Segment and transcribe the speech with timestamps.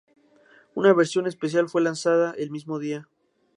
[0.73, 3.07] Una versión especial fue lanzada el mismo día.